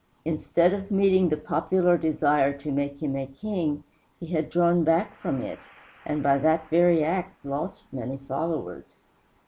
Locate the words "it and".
5.43-6.23